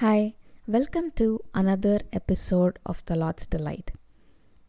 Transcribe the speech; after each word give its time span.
Hi, 0.00 0.34
welcome 0.66 1.10
to 1.12 1.40
another 1.54 2.00
episode 2.12 2.78
of 2.84 3.02
The 3.06 3.16
Lord's 3.16 3.46
Delight. 3.46 3.92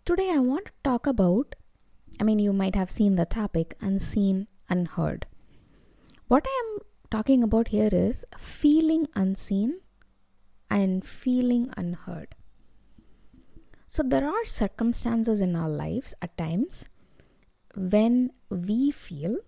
Today 0.05 0.29
I 0.31 0.39
want 0.39 0.67
to 0.67 0.71
talk 0.85 1.05
about, 1.05 1.55
I 2.17 2.23
mean, 2.23 2.39
you 2.39 2.53
might 2.53 2.75
have 2.75 2.89
seen 2.89 3.15
the 3.15 3.25
topic 3.25 3.75
unseen, 3.81 4.47
unheard. 4.69 5.25
What 6.29 6.45
I 6.47 6.63
am 6.63 6.79
talking 7.11 7.43
about 7.43 7.67
here 7.67 7.89
is 7.91 8.23
feeling 8.37 9.09
unseen 9.17 9.81
and 10.69 11.05
feeling 11.05 11.73
unheard. 11.75 12.33
So, 13.89 14.03
there 14.03 14.25
are 14.25 14.45
circumstances 14.45 15.41
in 15.41 15.57
our 15.57 15.69
lives 15.69 16.13
at 16.21 16.37
times 16.37 16.85
when 17.75 18.31
we 18.49 18.91
feel 18.91 19.39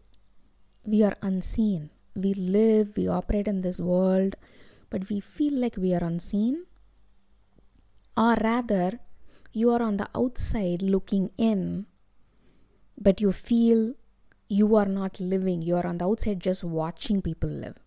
we 0.84 1.04
are 1.04 1.16
unseen. 1.22 1.92
We 2.18 2.34
live, 2.34 2.98
we 2.98 3.08
operate 3.08 3.48
in 3.48 3.62
this 3.62 3.80
world, 3.80 4.36
but 4.90 5.10
we 5.10 5.20
feel 5.20 5.54
like 5.54 5.78
we 5.78 5.94
are 5.94 6.04
unseen. 6.04 6.66
Or 8.18 8.36
rather, 8.42 9.00
you 9.52 9.72
are 9.72 9.82
on 9.82 9.98
the 9.98 10.10
outside 10.16 10.82
looking 10.82 11.32
in, 11.38 11.86
but 12.98 13.22
you 13.22 13.32
feel 13.32 13.94
you 14.48 14.76
are 14.76 14.86
not 14.86 15.20
living. 15.20 15.62
You 15.62 15.78
are 15.78 15.86
on 15.86 16.00
the 16.00 16.06
outside 16.06 16.40
just 16.40 16.64
watching 16.64 17.22
people 17.22 17.50
live. 17.50 17.78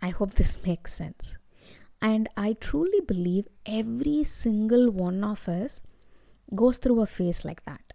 I 0.00 0.10
hope 0.10 0.34
this 0.34 0.58
makes 0.66 0.94
sense. 0.94 1.36
And 2.00 2.28
I 2.36 2.52
truly 2.52 3.00
believe 3.00 3.48
every 3.66 4.22
single 4.22 4.90
one 4.90 5.24
of 5.24 5.48
us 5.48 5.80
goes 6.54 6.78
through 6.78 7.00
a 7.00 7.06
phase 7.06 7.44
like 7.44 7.64
that. 7.64 7.92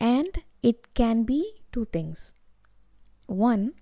And 0.00 0.42
it 0.62 0.92
can 0.94 1.22
be 1.22 1.62
two 1.72 1.84
things. 1.84 2.34
One, 3.26 3.74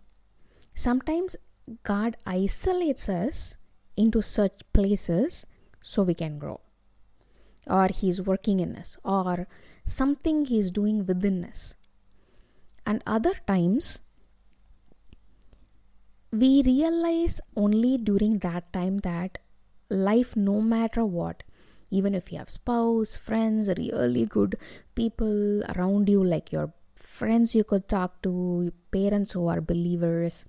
sometimes 0.74 1.36
God 1.82 2.16
isolates 2.26 3.08
us 3.08 3.54
into 3.96 4.22
such 4.22 4.62
places 4.72 5.46
so 5.80 6.02
we 6.02 6.14
can 6.14 6.38
grow, 6.38 6.60
or 7.66 7.88
He's 7.88 8.20
working 8.20 8.60
in 8.60 8.76
us, 8.76 8.96
or 9.04 9.46
something 9.86 10.44
He's 10.44 10.70
doing 10.70 11.06
within 11.06 11.44
us. 11.44 11.74
And 12.84 13.02
other 13.06 13.34
times, 13.46 14.00
we 16.32 16.62
realize 16.64 17.40
only 17.56 17.96
during 17.96 18.38
that 18.38 18.72
time 18.72 18.98
that 18.98 19.38
life, 19.90 20.34
no 20.34 20.60
matter 20.60 21.04
what, 21.04 21.42
even 21.90 22.14
if 22.14 22.32
you 22.32 22.38
have 22.38 22.48
spouse, 22.48 23.14
friends, 23.16 23.68
really 23.76 24.24
good 24.24 24.56
people 24.94 25.62
around 25.74 26.08
you, 26.08 26.24
like 26.24 26.50
your 26.50 26.72
friends 26.96 27.54
you 27.54 27.64
could 27.64 27.86
talk 27.88 28.22
to, 28.22 28.72
parents 28.90 29.32
who 29.32 29.46
are 29.46 29.60
believers, 29.60 30.46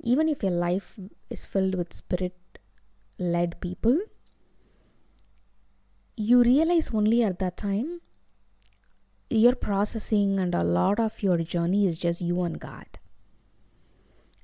even 0.00 0.28
if 0.28 0.42
your 0.42 0.52
life 0.52 0.98
is 1.30 1.46
filled 1.46 1.74
with 1.74 1.92
spirit 1.92 2.36
led 3.18 3.60
people, 3.60 3.98
you 6.16 6.42
realize 6.42 6.90
only 6.92 7.22
at 7.22 7.38
that 7.38 7.56
time 7.56 8.00
your 9.30 9.54
processing 9.54 10.38
and 10.38 10.54
a 10.54 10.64
lot 10.64 10.98
of 10.98 11.22
your 11.22 11.38
journey 11.38 11.86
is 11.86 11.98
just 11.98 12.20
you 12.20 12.42
and 12.42 12.58
God. 12.58 12.86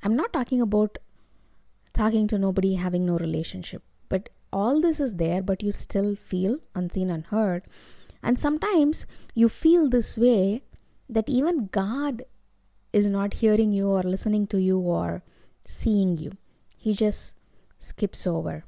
I'm 0.02 0.14
not 0.14 0.32
talking 0.32 0.60
about 0.60 0.98
talking 1.94 2.26
to 2.28 2.38
nobody, 2.38 2.74
having 2.74 3.06
no 3.06 3.16
relationship, 3.16 3.82
but 4.08 4.28
all 4.52 4.80
this 4.80 5.00
is 5.00 5.14
there, 5.14 5.42
but 5.42 5.62
you 5.62 5.72
still 5.72 6.14
feel 6.14 6.58
unseen 6.74 7.10
and 7.10 7.26
heard. 7.26 7.62
And 8.22 8.38
sometimes 8.38 9.06
you 9.34 9.48
feel 9.48 9.88
this 9.88 10.18
way 10.18 10.62
that 11.08 11.28
even 11.28 11.68
God 11.72 12.24
is 12.92 13.06
not 13.06 13.34
hearing 13.34 13.72
you 13.72 13.88
or 13.88 14.02
listening 14.02 14.46
to 14.48 14.60
you 14.60 14.78
or 14.78 15.22
seeing 15.64 16.18
you. 16.18 16.32
He 16.76 16.94
just 16.94 17.34
skips 17.78 18.26
over. 18.26 18.64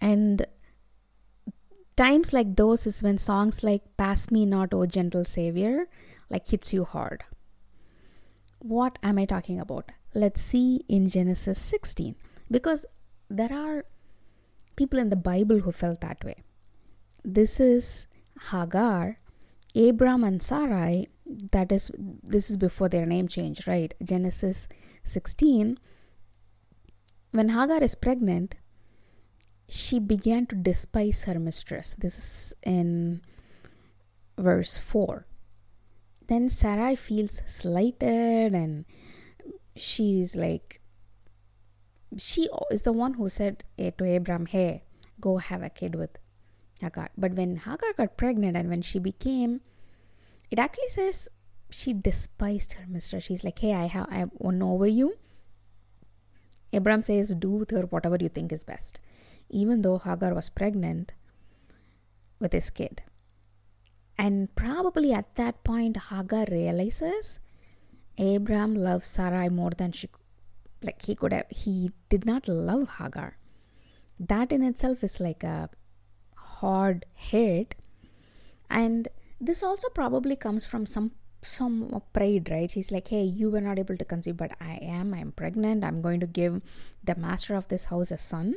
And 0.00 0.46
times 1.96 2.32
like 2.32 2.56
those 2.56 2.86
is 2.86 3.02
when 3.02 3.18
songs 3.18 3.62
like 3.62 3.82
Pass 3.96 4.30
Me 4.30 4.46
Not, 4.46 4.72
O 4.72 4.86
Gentle 4.86 5.24
Savior, 5.24 5.86
like 6.30 6.48
hits 6.48 6.72
you 6.72 6.84
hard. 6.84 7.24
What 8.58 8.98
am 9.02 9.18
I 9.18 9.24
talking 9.24 9.60
about? 9.60 9.92
Let's 10.14 10.40
see 10.40 10.84
in 10.88 11.08
Genesis 11.08 11.60
16. 11.60 12.14
Because 12.50 12.86
there 13.28 13.52
are 13.52 13.84
people 14.76 14.98
in 14.98 15.10
the 15.10 15.16
Bible 15.16 15.60
who 15.60 15.72
felt 15.72 16.00
that 16.00 16.24
way. 16.24 16.42
This 17.24 17.60
is 17.60 18.06
Hagar, 18.50 19.18
Abram 19.76 20.24
and 20.24 20.42
Sarai. 20.42 21.08
That 21.26 21.70
is, 21.70 21.90
this 21.96 22.50
is 22.50 22.56
before 22.56 22.88
their 22.88 23.06
name 23.06 23.28
change, 23.28 23.66
right? 23.66 23.94
Genesis 24.02 24.68
16, 25.04 25.78
when 27.32 27.48
Hagar 27.50 27.82
is 27.82 27.94
pregnant, 27.94 28.56
she 29.68 29.98
began 29.98 30.46
to 30.46 30.56
despise 30.56 31.24
her 31.24 31.38
mistress. 31.38 31.94
This 31.98 32.18
is 32.18 32.54
in 32.62 33.22
verse 34.36 34.78
4. 34.78 35.26
Then 36.26 36.48
Sarai 36.48 36.96
feels 36.96 37.40
slighted 37.46 38.54
and 38.54 38.84
she's 39.76 40.34
like, 40.34 40.80
she 42.18 42.48
is 42.70 42.82
the 42.82 42.92
one 42.92 43.14
who 43.14 43.28
said 43.28 43.62
eh, 43.78 43.90
to 43.98 44.16
Abram, 44.16 44.46
Hey, 44.46 44.82
go 45.20 45.36
have 45.36 45.62
a 45.62 45.70
kid 45.70 45.94
with 45.94 46.18
Hagar. 46.80 47.10
But 47.16 47.34
when 47.34 47.56
Hagar 47.56 47.92
got 47.96 48.16
pregnant 48.16 48.56
and 48.56 48.68
when 48.68 48.82
she 48.82 48.98
became, 48.98 49.60
it 50.50 50.58
actually 50.58 50.88
says 50.88 51.28
she 51.70 51.92
despised 51.92 52.74
her 52.74 52.84
mistress. 52.88 53.24
She's 53.24 53.44
like, 53.44 53.58
hey, 53.58 53.74
I 53.74 53.86
have 53.86 54.06
I 54.10 54.26
won 54.32 54.62
over 54.62 54.86
you. 54.86 55.16
Abram 56.72 57.02
says, 57.02 57.34
do 57.34 57.50
with 57.50 57.70
her 57.70 57.82
whatever 57.82 58.16
you 58.20 58.28
think 58.28 58.52
is 58.52 58.64
best. 58.64 59.00
Even 59.48 59.82
though 59.82 59.98
Hagar 59.98 60.34
was 60.34 60.48
pregnant 60.48 61.12
with 62.38 62.52
his 62.52 62.70
kid. 62.70 63.02
And 64.16 64.54
probably 64.54 65.12
at 65.12 65.34
that 65.36 65.64
point, 65.64 65.96
Hagar 66.10 66.46
realizes 66.50 67.40
Abram 68.18 68.74
loves 68.74 69.06
Sarai 69.08 69.48
more 69.48 69.70
than 69.70 69.92
she 69.92 70.08
like 70.82 71.04
he 71.04 71.14
could 71.14 71.32
have 71.32 71.46
he 71.50 71.90
did 72.08 72.24
not 72.24 72.48
love 72.48 72.88
Hagar. 72.98 73.36
That 74.18 74.52
in 74.52 74.62
itself 74.62 75.02
is 75.02 75.20
like 75.20 75.42
a 75.42 75.70
hard 76.36 77.06
hit. 77.14 77.74
And 78.68 79.08
this 79.40 79.62
also 79.62 79.88
probably 79.88 80.36
comes 80.36 80.66
from 80.66 80.84
some 80.86 81.12
some 81.42 82.02
pride, 82.12 82.48
right? 82.50 82.70
She's 82.70 82.92
like, 82.92 83.08
hey, 83.08 83.22
you 83.22 83.50
were 83.50 83.60
not 83.60 83.78
able 83.78 83.96
to 83.96 84.04
conceive, 84.04 84.36
but 84.36 84.52
I 84.60 84.78
am. 84.82 85.14
I'm 85.14 85.32
pregnant. 85.32 85.84
I'm 85.84 86.02
going 86.02 86.20
to 86.20 86.26
give 86.26 86.60
the 87.02 87.14
master 87.14 87.54
of 87.54 87.68
this 87.68 87.84
house 87.84 88.10
a 88.10 88.18
son. 88.18 88.56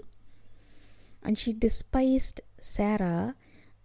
And 1.24 1.38
she 1.38 1.54
despised 1.54 2.42
Sarah. 2.60 3.36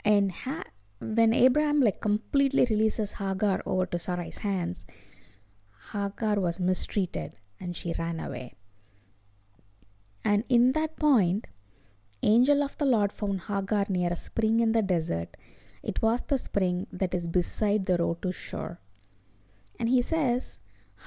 And 0.04 0.32
ha- 0.32 0.64
when 1.00 1.32
Abraham 1.32 1.80
like 1.80 2.00
completely 2.00 2.66
releases 2.68 3.12
Hagar 3.12 3.62
over 3.64 3.86
to 3.86 3.98
Sarai's 3.98 4.38
hands, 4.38 4.84
Hagar 5.92 6.40
was 6.40 6.58
mistreated 6.58 7.32
and 7.60 7.76
she 7.76 7.94
ran 7.98 8.20
away. 8.20 8.54
And 10.24 10.44
in 10.48 10.72
that 10.72 10.96
point, 10.96 11.46
angel 12.22 12.62
of 12.62 12.76
the 12.78 12.84
Lord 12.84 13.12
found 13.12 13.42
Hagar 13.42 13.86
near 13.88 14.12
a 14.12 14.16
spring 14.16 14.60
in 14.60 14.72
the 14.72 14.82
desert. 14.82 15.36
It 15.82 16.02
was 16.02 16.22
the 16.22 16.38
spring 16.38 16.86
that 16.92 17.14
is 17.14 17.28
beside 17.28 17.86
the 17.86 17.96
road 17.96 18.20
to 18.22 18.32
Shur. 18.32 18.78
And 19.78 19.88
he 19.88 20.02
says, 20.02 20.58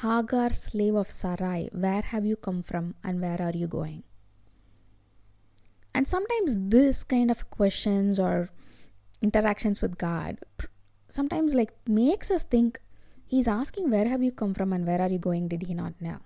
Hagar, 0.01 0.53
slave 0.53 0.95
of 0.95 1.11
Sarai, 1.11 1.69
where 1.73 2.01
have 2.01 2.25
you 2.25 2.35
come 2.35 2.63
from 2.63 2.95
and 3.03 3.21
where 3.21 3.41
are 3.41 3.51
you 3.51 3.67
going? 3.67 4.03
And 5.93 6.07
sometimes 6.07 6.55
this 6.57 7.03
kind 7.03 7.29
of 7.29 7.49
questions 7.49 8.17
or 8.17 8.49
interactions 9.21 9.81
with 9.81 9.97
God 9.97 10.37
sometimes 11.11 11.53
like 11.53 11.73
makes 11.87 12.31
us 12.31 12.43
think 12.43 12.79
he's 13.27 13.47
asking 13.47 13.89
where 13.89 14.07
have 14.07 14.23
you 14.23 14.31
come 14.31 14.53
from 14.53 14.73
and 14.73 14.85
where 14.87 15.01
are 15.01 15.09
you 15.09 15.19
going? 15.19 15.47
Did 15.47 15.67
he 15.67 15.73
not 15.73 15.93
know? 16.01 16.19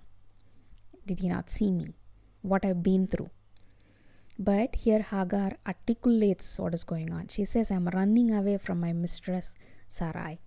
Did 1.06 1.20
he 1.20 1.28
not 1.28 1.50
see 1.50 1.70
me? 1.70 1.94
What 2.42 2.64
i've 2.64 2.82
been 2.82 3.06
through? 3.06 3.30
But 4.38 4.76
here 4.76 5.02
hagar 5.02 5.52
articulates 5.66 6.58
what 6.58 6.74
is 6.74 6.84
going 6.84 7.12
on. 7.12 7.28
She 7.28 7.44
says 7.44 7.70
i'm 7.70 7.88
running 7.88 8.32
away 8.32 8.58
from 8.58 8.80
my 8.80 8.92
mistress 8.92 9.54
sarai 9.88 10.38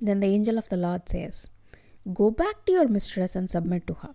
then 0.00 0.20
the 0.20 0.26
angel 0.26 0.58
of 0.58 0.68
the 0.68 0.76
Lord 0.76 1.08
says, 1.08 1.48
Go 2.14 2.30
back 2.30 2.64
to 2.66 2.72
your 2.72 2.88
mistress 2.88 3.36
and 3.36 3.48
submit 3.48 3.86
to 3.86 3.94
her. 3.94 4.14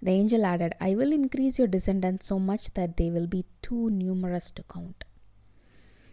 The 0.00 0.12
angel 0.12 0.44
added, 0.44 0.74
I 0.80 0.94
will 0.94 1.12
increase 1.12 1.58
your 1.58 1.66
descendants 1.66 2.26
so 2.26 2.38
much 2.38 2.72
that 2.74 2.96
they 2.96 3.10
will 3.10 3.26
be 3.26 3.44
too 3.62 3.90
numerous 3.90 4.50
to 4.52 4.62
count. 4.62 5.04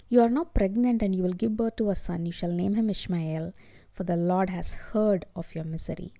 You 0.10 0.22
are 0.22 0.30
now 0.30 0.46
pregnant 0.46 1.02
and 1.02 1.16
you 1.16 1.24
will 1.24 1.34
give 1.34 1.58
birth 1.58 1.76
to 1.78 1.90
a 1.90 1.96
son. 1.96 2.26
You 2.26 2.32
shall 2.32 2.52
name 2.52 2.76
him 2.76 2.90
Ishmael, 2.90 3.54
for 3.92 4.04
the 4.04 4.16
Lord 4.16 4.50
has 4.50 4.74
heard 4.74 5.26
of 5.36 5.54
your 5.54 5.64
misery. 5.64 6.14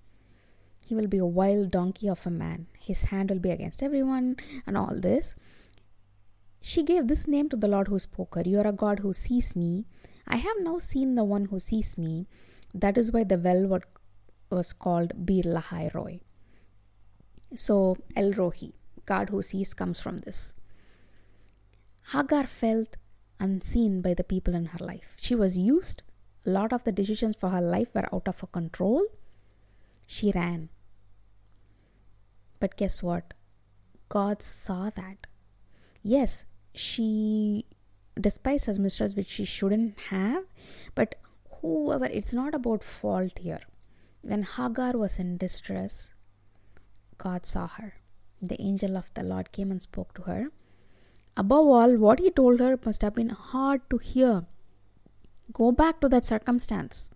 He 0.80 0.94
will 0.94 1.06
be 1.06 1.18
a 1.18 1.26
wild 1.26 1.70
donkey 1.70 2.08
of 2.08 2.26
a 2.26 2.30
man. 2.30 2.66
His 2.78 3.04
hand 3.04 3.30
will 3.30 3.38
be 3.38 3.50
against 3.50 3.82
everyone, 3.82 4.36
and 4.66 4.76
all 4.76 4.94
this. 4.94 5.34
She 6.60 6.82
gave 6.82 7.08
this 7.08 7.26
name 7.26 7.48
to 7.48 7.56
the 7.56 7.68
Lord 7.68 7.88
who 7.88 7.98
spoke 7.98 8.34
her 8.34 8.42
You 8.44 8.60
are 8.60 8.66
a 8.66 8.72
God 8.72 9.00
who 9.00 9.12
sees 9.12 9.56
me. 9.56 9.84
I 10.26 10.36
have 10.36 10.56
now 10.60 10.78
seen 10.78 11.14
the 11.14 11.24
one 11.24 11.46
who 11.46 11.58
sees 11.58 11.96
me. 11.98 12.26
That 12.72 12.98
is 12.98 13.12
why 13.12 13.24
the 13.24 13.38
well 13.38 13.80
was 14.50 14.72
called 14.72 15.26
Beer 15.26 15.42
Lahai 15.44 15.92
Roi. 15.94 16.20
So, 17.56 17.96
El 18.16 18.32
Roi, 18.32 18.72
God 19.06 19.30
who 19.30 19.42
sees, 19.42 19.74
comes 19.74 20.00
from 20.00 20.18
this. 20.18 20.54
Hagar 22.12 22.46
felt 22.46 22.96
unseen 23.38 24.00
by 24.00 24.14
the 24.14 24.24
people 24.24 24.54
in 24.54 24.66
her 24.66 24.84
life. 24.84 25.14
She 25.20 25.34
was 25.34 25.56
used. 25.56 26.02
A 26.46 26.50
lot 26.50 26.72
of 26.72 26.84
the 26.84 26.92
decisions 26.92 27.36
for 27.36 27.50
her 27.50 27.60
life 27.60 27.94
were 27.94 28.08
out 28.12 28.28
of 28.28 28.40
her 28.40 28.46
control. 28.46 29.06
She 30.06 30.32
ran. 30.34 30.68
But 32.60 32.76
guess 32.76 33.02
what? 33.02 33.34
God 34.08 34.42
saw 34.42 34.90
that. 34.90 35.26
Yes, 36.02 36.44
she 36.74 37.66
despised 38.20 38.66
her 38.66 38.74
mistress, 38.74 39.14
which 39.14 39.28
she 39.28 39.44
shouldn't 39.44 39.98
have, 40.10 40.44
but 40.94 41.16
whoever, 41.60 42.06
it's 42.06 42.32
not 42.32 42.54
about 42.54 42.82
fault 42.84 43.38
here. 43.38 43.60
When 44.22 44.42
Hagar 44.42 44.92
was 44.92 45.18
in 45.18 45.36
distress, 45.36 46.12
God 47.18 47.46
saw 47.46 47.66
her. 47.68 47.94
The 48.40 48.60
angel 48.60 48.96
of 48.96 49.10
the 49.14 49.22
Lord 49.22 49.52
came 49.52 49.70
and 49.70 49.82
spoke 49.82 50.14
to 50.14 50.22
her. 50.22 50.48
Above 51.36 51.66
all, 51.66 51.96
what 51.96 52.20
he 52.20 52.30
told 52.30 52.60
her 52.60 52.78
must 52.84 53.02
have 53.02 53.14
been 53.14 53.30
hard 53.30 53.82
to 53.90 53.98
hear. 53.98 54.44
Go 55.52 55.72
back 55.72 56.00
to 56.00 56.08
that 56.08 56.24
circumstance 56.24 57.10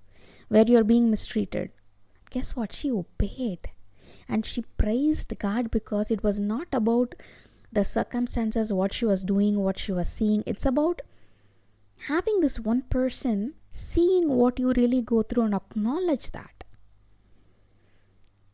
where 0.49 0.65
you're 0.67 0.85
being 0.85 1.11
mistreated. 1.11 1.71
Guess 2.31 2.57
what? 2.57 2.73
She 2.73 2.91
obeyed 2.91 3.71
and 4.29 4.45
she 4.45 4.63
praised 4.77 5.39
God 5.39 5.71
because 5.71 6.11
it 6.11 6.23
was 6.23 6.39
not 6.39 6.69
about 6.73 7.15
the 7.73 7.85
circumstances, 7.85 8.73
what 8.73 8.93
she 8.93 9.05
was 9.05 9.25
doing, 9.25 9.59
what 9.59 9.79
she 9.79 9.93
was 9.93 10.09
seeing. 10.09 10.43
It's 10.47 10.67
about 10.67 11.03
having 12.07 12.41
this 12.41 12.59
one 12.59 12.83
person 12.83 13.55
seeing 13.73 14.29
what 14.29 14.59
you 14.59 14.73
really 14.73 15.03
go 15.03 15.23
through 15.23 15.45
and 15.45 15.55
acknowledge 15.55 16.31
that. 16.33 16.65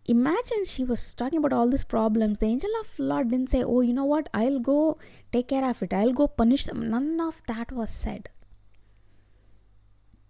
Imagine 0.07 0.65
she 0.67 0.85
was 0.85 1.15
talking 1.15 1.39
about 1.39 1.55
all 1.55 1.69
these 1.71 1.85
problems. 1.85 2.39
The 2.39 2.47
angel 2.47 2.71
of 2.81 2.99
Lord 2.99 3.31
didn't 3.31 3.51
say, 3.51 3.65
Oh, 3.65 3.81
you 3.81 3.95
know 3.95 4.05
what? 4.05 4.29
I'll 4.35 4.59
go 4.59 4.99
take 5.33 5.49
care 5.49 5.69
of 5.69 5.83
it. 5.83 5.95
I'll 5.95 6.13
go 6.13 6.29
punish 6.29 6.67
them. 6.67 6.91
None 6.91 7.19
of 7.21 7.43
that 7.47 7.73
was 7.73 7.91
said. 7.91 8.29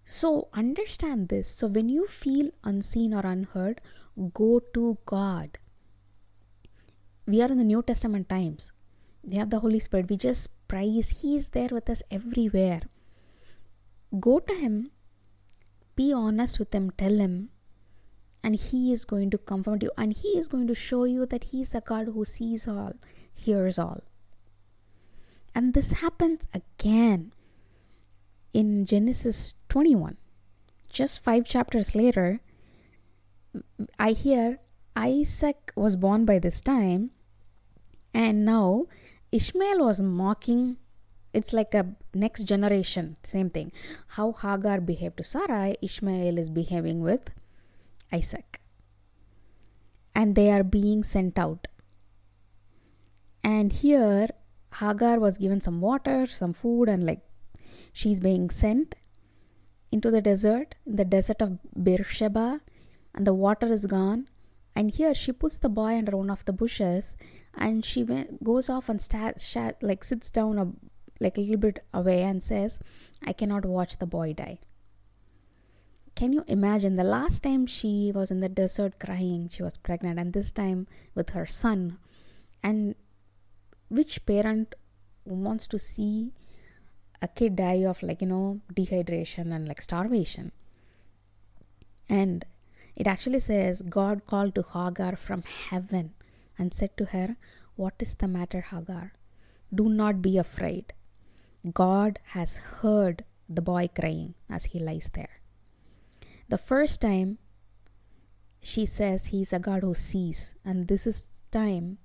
So 0.06 0.48
understand 0.52 1.28
this. 1.28 1.48
So 1.48 1.66
when 1.66 1.88
you 1.88 2.06
feel 2.06 2.50
unseen 2.62 3.12
or 3.12 3.26
unheard, 3.26 3.80
go 4.32 4.60
to 4.74 4.98
God. 5.06 5.58
We 7.26 7.42
are 7.42 7.48
in 7.48 7.58
the 7.58 7.64
New 7.64 7.82
Testament 7.82 8.28
times. 8.28 8.70
We 9.26 9.38
have 9.38 9.50
the 9.50 9.60
Holy 9.60 9.80
Spirit. 9.80 10.10
We 10.10 10.16
just 10.16 10.50
praise. 10.68 11.20
He 11.22 11.36
is 11.36 11.50
there 11.50 11.70
with 11.70 11.88
us 11.88 12.02
everywhere. 12.10 12.82
Go 14.20 14.38
to 14.38 14.54
Him, 14.54 14.90
be 15.96 16.12
honest 16.12 16.58
with 16.58 16.74
Him, 16.74 16.90
tell 16.90 17.18
Him, 17.18 17.48
and 18.42 18.54
He 18.54 18.92
is 18.92 19.04
going 19.04 19.30
to 19.30 19.38
comfort 19.38 19.82
you 19.82 19.90
and 19.96 20.12
He 20.12 20.28
is 20.38 20.46
going 20.46 20.66
to 20.68 20.74
show 20.74 21.04
you 21.04 21.26
that 21.26 21.44
He 21.44 21.62
is 21.62 21.74
a 21.74 21.80
God 21.80 22.08
who 22.08 22.24
sees 22.24 22.68
all, 22.68 22.92
hears 23.34 23.78
all. 23.78 24.02
And 25.54 25.74
this 25.74 25.92
happens 25.92 26.46
again 26.52 27.32
in 28.52 28.84
Genesis 28.84 29.54
21. 29.68 30.16
Just 30.88 31.22
five 31.24 31.48
chapters 31.48 31.94
later, 31.94 32.40
I 33.98 34.10
hear 34.12 34.58
Isaac 34.94 35.72
was 35.74 35.96
born 35.96 36.24
by 36.24 36.38
this 36.38 36.60
time, 36.60 37.10
and 38.12 38.44
now 38.44 38.86
Ishmael 39.34 39.84
was 39.84 40.00
mocking. 40.00 40.76
It's 41.32 41.52
like 41.52 41.74
a 41.74 41.96
next 42.14 42.44
generation, 42.44 43.16
same 43.24 43.50
thing. 43.50 43.72
How 44.16 44.30
Hagar 44.30 44.80
behaved 44.80 45.16
to 45.16 45.24
Sarai, 45.24 45.76
Ishmael 45.82 46.38
is 46.38 46.50
behaving 46.50 47.00
with 47.00 47.30
Isaac. 48.12 48.60
And 50.14 50.36
they 50.36 50.52
are 50.52 50.62
being 50.62 51.02
sent 51.02 51.36
out. 51.36 51.66
And 53.42 53.72
here, 53.72 54.28
Hagar 54.78 55.18
was 55.18 55.38
given 55.38 55.60
some 55.60 55.80
water, 55.80 56.26
some 56.26 56.52
food, 56.52 56.88
and 56.88 57.04
like 57.04 57.22
she's 57.92 58.20
being 58.20 58.50
sent 58.50 58.94
into 59.90 60.12
the 60.12 60.20
desert, 60.20 60.76
the 60.86 61.04
desert 61.04 61.42
of 61.42 61.58
Beersheba, 61.82 62.60
and 63.12 63.26
the 63.26 63.34
water 63.34 63.66
is 63.66 63.86
gone. 63.86 64.28
And 64.76 64.92
here 64.92 65.14
she 65.14 65.32
puts 65.32 65.58
the 65.58 65.68
boy 65.68 65.98
under 65.98 66.16
one 66.16 66.30
of 66.30 66.44
the 66.44 66.52
bushes, 66.52 67.16
and 67.56 67.84
she 67.84 68.02
went, 68.02 68.42
goes 68.42 68.68
off 68.68 68.88
and 68.88 69.00
sh- 69.00 69.56
like 69.80 70.04
sits 70.04 70.30
down 70.30 70.58
a, 70.58 70.72
like 71.20 71.36
a 71.36 71.40
little 71.40 71.56
bit 71.56 71.84
away 71.92 72.22
and 72.22 72.42
says, 72.42 72.78
"I 73.24 73.32
cannot 73.32 73.64
watch 73.64 73.98
the 73.98 74.06
boy 74.06 74.32
die." 74.32 74.58
Can 76.14 76.32
you 76.32 76.44
imagine 76.46 76.96
the 76.96 77.04
last 77.04 77.42
time 77.42 77.66
she 77.66 78.12
was 78.14 78.30
in 78.30 78.40
the 78.40 78.48
desert 78.48 78.98
crying? 78.98 79.48
She 79.48 79.62
was 79.62 79.76
pregnant, 79.76 80.18
and 80.18 80.32
this 80.32 80.50
time 80.50 80.86
with 81.14 81.30
her 81.30 81.46
son. 81.46 81.98
And 82.62 82.94
which 83.88 84.24
parent 84.26 84.74
wants 85.24 85.66
to 85.68 85.78
see 85.78 86.32
a 87.22 87.28
kid 87.28 87.56
die 87.56 87.84
of 87.90 88.02
like 88.02 88.20
you 88.20 88.28
know 88.28 88.60
dehydration 88.74 89.54
and 89.54 89.66
like 89.66 89.80
starvation 89.80 90.52
and 92.08 92.44
it 92.96 93.06
actually 93.06 93.40
says 93.40 93.82
god 93.98 94.24
called 94.26 94.54
to 94.54 94.64
hagar 94.74 95.16
from 95.16 95.42
heaven 95.70 96.12
and 96.58 96.72
said 96.72 96.96
to 96.96 97.06
her 97.06 97.36
what 97.76 97.94
is 98.06 98.14
the 98.14 98.28
matter 98.28 98.62
hagar 98.70 99.12
do 99.74 99.88
not 99.88 100.22
be 100.22 100.36
afraid 100.38 100.92
god 101.72 102.18
has 102.36 102.56
heard 102.80 103.24
the 103.48 103.62
boy 103.62 103.88
crying 104.00 104.34
as 104.48 104.66
he 104.66 104.78
lies 104.78 105.10
there 105.14 105.40
the 106.48 106.58
first 106.58 107.00
time 107.00 107.38
she 108.60 108.86
says 108.86 109.26
he's 109.26 109.52
a 109.52 109.58
god 109.58 109.82
who 109.82 109.94
sees 109.94 110.54
and 110.64 110.88
this 110.88 111.06
is 111.06 111.28
time 111.50 111.98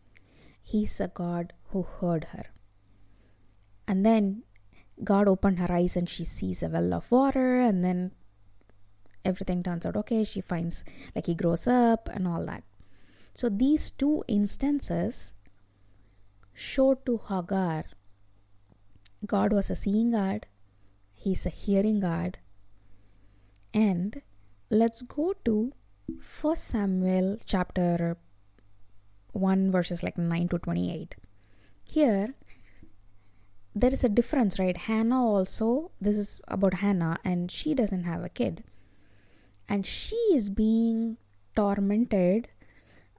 he's 0.62 1.00
a 1.00 1.08
god 1.08 1.54
who 1.72 1.84
heard 2.00 2.26
her 2.36 2.46
and 3.88 4.06
then 4.06 4.44
God 5.04 5.28
opened 5.28 5.60
her 5.60 5.72
eyes 5.72 5.96
and 5.96 6.10
she 6.10 6.26
sees 6.26 6.62
a 6.62 6.68
well 6.68 6.94
of 6.94 7.12
water, 7.12 7.60
and 7.60 7.84
then 7.84 8.12
everything 9.24 9.64
turns 9.64 9.86
out 9.86 9.96
okay. 9.96 10.24
She 10.24 10.42
finds 10.42 10.84
like 11.16 11.26
he 11.26 11.36
grows 11.36 11.68
up 11.68 12.10
and 12.12 12.28
all 12.28 12.46
that. 12.46 12.64
So 13.40 13.48
these 13.48 13.92
two 13.92 14.26
instances 14.28 15.32
show 16.54 16.96
to 17.06 17.22
Hagar 17.30 17.86
God 19.26 19.54
was 19.54 19.70
a 19.70 19.78
seeing 19.78 20.12
God, 20.12 20.46
He's 21.14 21.46
a 21.46 21.50
hearing 21.50 22.02
God. 22.02 22.40
And 23.74 24.22
let's 24.70 25.02
go 25.04 25.36
to 25.46 25.72
First 26.20 26.66
Samuel 26.66 27.38
chapter 27.46 28.18
1 29.32 29.72
verses 29.72 30.04
like 30.04 30.18
9 30.18 30.50
to 30.50 30.60
28. 30.60 31.16
Here 31.82 32.34
there 33.74 33.94
is 33.94 34.04
a 34.04 34.10
difference, 34.10 34.60
right? 34.60 34.76
Hannah 34.76 35.24
also, 35.24 35.92
this 36.02 36.18
is 36.18 36.42
about 36.50 36.74
Hannah, 36.74 37.18
and 37.24 37.50
she 37.50 37.74
doesn't 37.74 38.04
have 38.04 38.22
a 38.22 38.28
kid. 38.28 38.66
And 39.70 39.86
she 39.86 40.18
is 40.34 40.50
being 40.50 41.16
tormented 41.56 42.50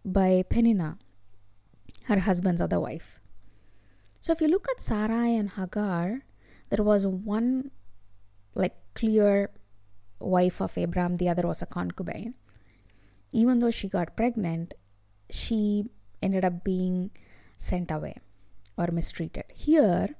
by 0.04 0.44
Peninnah, 0.48 0.98
her 2.04 2.20
husband's 2.20 2.60
other 2.60 2.80
wife. 2.80 3.20
So 4.20 4.32
if 4.32 4.40
you 4.40 4.48
look 4.48 4.66
at 4.70 4.80
Sarai 4.80 5.36
and 5.36 5.50
Hagar, 5.50 6.22
there 6.70 6.84
was 6.84 7.06
one 7.06 7.70
like 8.54 8.76
clear 8.94 9.50
wife 10.18 10.60
of 10.60 10.76
Abraham, 10.76 11.16
the 11.16 11.28
other 11.28 11.46
was 11.46 11.62
a 11.62 11.66
concubine. 11.66 12.34
Even 13.32 13.60
though 13.60 13.70
she 13.70 13.88
got 13.88 14.16
pregnant, 14.16 14.74
she 15.30 15.84
ended 16.22 16.44
up 16.44 16.64
being 16.64 17.10
sent 17.56 17.90
away 17.90 18.16
or 18.76 18.88
mistreated. 18.88 19.44
Here, 19.54 20.16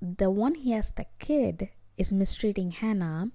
the 0.00 0.30
one 0.30 0.56
he 0.56 0.72
has 0.72 0.90
the 0.90 1.06
kid 1.18 1.70
is 1.96 2.12
mistreating 2.12 2.72
Hannah, 2.72 3.30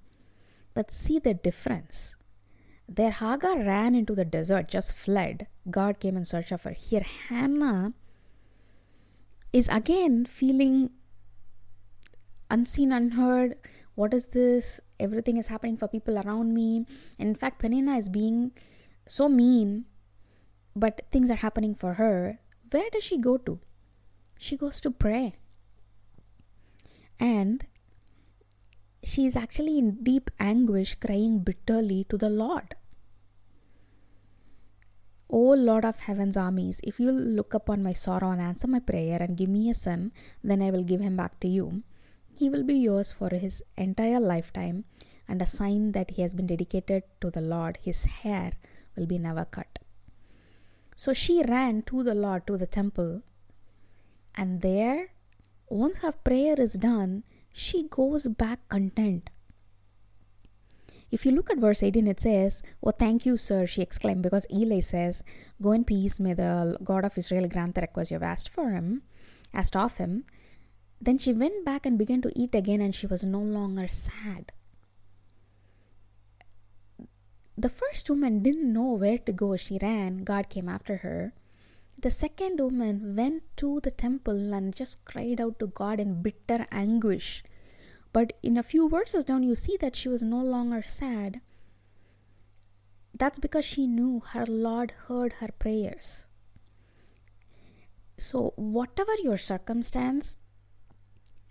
but 0.74 0.92
see 0.92 1.20
the 1.20 1.34
difference. 1.34 2.16
There, 2.92 3.12
Hagar 3.12 3.60
ran 3.60 3.94
into 3.94 4.16
the 4.16 4.26
desert, 4.26 4.68
just 4.68 4.94
fled. 4.94 5.46
God 5.70 6.00
came 6.00 6.18
in 6.18 6.26
search 6.26 6.52
of 6.52 6.64
her. 6.64 6.72
Here, 6.72 7.06
Hannah 7.28 7.94
is 9.54 9.68
again 9.70 10.26
feeling 10.26 10.90
unseen, 12.50 12.92
unheard. 12.92 13.56
What 13.94 14.14
is 14.14 14.28
this? 14.28 14.82
Everything 15.00 15.38
is 15.38 15.48
happening 15.48 15.78
for 15.78 15.88
people 15.88 16.18
around 16.18 16.56
me. 16.56 16.88
And 17.20 17.30
in 17.30 17.36
fact, 17.36 17.60
Peninnah 17.60 17.98
is 17.98 18.10
being 18.10 18.52
so 19.08 19.30
mean, 19.30 19.86
but 20.76 21.04
things 21.12 21.30
are 21.30 21.36
happening 21.36 21.76
for 21.76 21.94
her. 21.96 22.40
Where 22.72 22.90
does 22.92 23.04
she 23.04 23.20
go 23.20 23.38
to? 23.38 23.60
She 24.40 24.58
goes 24.58 24.82
to 24.82 24.90
pray 24.90 25.36
and 27.20 27.66
she 29.04 29.26
is 29.26 29.36
actually 29.36 29.78
in 29.78 30.04
deep 30.04 30.32
anguish, 30.40 30.96
crying 30.96 31.40
bitterly 31.40 32.06
to 32.10 32.18
the 32.18 32.30
Lord. 32.30 32.76
Lord 35.58 35.86
of 35.86 36.00
heaven's 36.02 36.38
armies, 36.38 36.82
if 36.84 37.00
you 37.00 37.12
look 37.12 37.54
upon 37.54 37.84
my 37.84 37.94
sorrow 37.94 38.32
and 38.32 38.42
answer 38.42 38.68
my 38.68 38.80
prayer 38.80 39.22
and 39.22 39.38
give 39.38 39.50
me 39.50 39.70
a 39.70 39.74
son, 39.74 40.12
then 40.44 40.62
I 40.62 40.72
will 40.72 40.84
give 40.84 41.02
him 41.02 41.16
back 41.16 41.40
to 41.42 41.48
you. 41.48 41.84
He 42.34 42.50
will 42.50 42.64
be 42.64 42.76
yours 42.76 43.12
for 43.12 43.30
his 43.30 43.62
entire 43.78 44.20
lifetime, 44.20 44.86
and 45.28 45.42
a 45.42 45.48
sign 45.48 45.92
that 45.92 46.12
he 46.12 46.22
has 46.22 46.34
been 46.34 46.48
dedicated 46.48 47.04
to 47.22 47.30
the 47.30 47.42
Lord, 47.42 47.78
his 47.82 48.06
hair 48.06 48.54
will 48.96 49.06
be 49.06 49.20
never 49.20 49.46
cut. 49.46 49.80
So 50.96 51.14
she 51.14 51.44
ran 51.44 51.84
to 51.84 52.04
the 52.04 52.16
Lord, 52.16 52.48
to 52.48 52.58
the 52.58 52.66
temple, 52.66 53.22
and 54.36 54.62
there, 54.62 55.12
once 55.70 56.00
her 56.00 56.12
prayer 56.12 56.60
is 56.60 56.74
done, 56.74 57.24
she 57.54 57.88
goes 57.90 58.28
back 58.28 58.68
content. 58.70 59.30
If 61.12 61.26
you 61.26 61.32
look 61.32 61.50
at 61.50 61.58
verse 61.58 61.82
18, 61.82 62.08
it 62.08 62.20
says, 62.20 62.62
Oh, 62.84 62.92
thank 62.92 63.26
you, 63.26 63.36
sir, 63.36 63.66
she 63.66 63.82
exclaimed, 63.82 64.22
because 64.22 64.46
Eli 64.52 64.80
says, 64.82 65.24
Go 65.62 65.72
in 65.72 65.84
peace, 65.84 66.20
may 66.20 66.34
the 66.34 66.78
God 66.84 67.04
of 67.04 67.18
Israel 67.18 67.48
grant 67.48 67.76
the 67.76 67.82
request 67.82 68.12
you 68.12 68.16
have 68.16 68.24
asked 68.24 68.50
for 68.50 68.72
him, 68.72 69.02
asked 69.54 69.76
of 69.76 69.98
him. 69.98 70.26
Then 71.02 71.18
she 71.18 71.34
went 71.34 71.66
back 71.66 71.86
and 71.86 71.98
began 71.98 72.22
to 72.22 72.32
eat 72.36 72.54
again, 72.54 72.82
and 72.82 72.94
she 72.94 73.08
was 73.08 73.24
no 73.24 73.40
longer 73.40 73.88
sad. 73.88 74.52
The 77.58 77.70
first 77.70 78.10
woman 78.10 78.42
didn't 78.42 78.72
know 78.72 78.94
where 78.94 79.18
to 79.18 79.34
go. 79.34 79.58
She 79.58 79.80
ran. 79.82 80.24
God 80.24 80.48
came 80.48 80.70
after 80.70 80.98
her. 80.98 81.34
The 82.02 82.10
second 82.10 82.58
woman 82.58 83.18
went 83.18 83.44
to 83.58 83.82
the 83.84 83.92
temple 83.92 84.54
and 84.54 84.74
just 84.74 85.04
cried 85.04 85.42
out 85.42 85.60
to 85.60 85.68
God 85.68 86.00
in 86.00 86.22
bitter 86.22 86.66
anguish. 86.72 87.44
But 88.12 88.34
in 88.42 88.58
a 88.58 88.64
few 88.64 88.90
verses 88.90 89.26
down, 89.26 89.44
you 89.44 89.56
see 89.56 89.78
that 89.82 89.96
she 89.96 90.10
was 90.10 90.22
no 90.22 90.42
longer 90.42 90.82
sad. 90.84 91.42
That's 93.18 93.40
because 93.40 93.66
she 93.66 93.86
knew 93.86 94.22
her 94.32 94.46
Lord 94.46 94.94
heard 95.08 95.34
her 95.34 95.50
prayers. 95.60 96.26
So, 98.18 98.54
whatever 98.56 99.14
your 99.24 99.38
circumstance, 99.38 100.38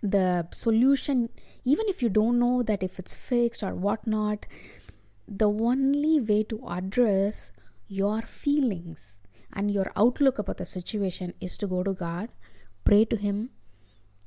the 0.01 0.47
solution, 0.51 1.29
even 1.63 1.85
if 1.87 2.01
you 2.01 2.09
don't 2.09 2.39
know 2.39 2.63
that 2.63 2.83
if 2.83 2.99
it's 2.99 3.15
fixed 3.15 3.63
or 3.63 3.73
whatnot, 3.73 4.45
the 5.27 5.49
only 5.49 6.19
way 6.19 6.43
to 6.43 6.61
address 6.67 7.51
your 7.87 8.21
feelings 8.21 9.19
and 9.53 9.71
your 9.71 9.91
outlook 9.95 10.39
about 10.39 10.57
the 10.57 10.65
situation 10.65 11.33
is 11.39 11.57
to 11.57 11.67
go 11.67 11.83
to 11.83 11.93
God, 11.93 12.29
pray 12.85 13.05
to 13.05 13.15
Him, 13.15 13.49